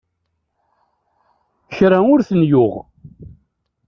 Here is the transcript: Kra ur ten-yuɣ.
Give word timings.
Kra 1.75 1.99
ur 2.13 2.19
ten-yuɣ. 2.27 2.73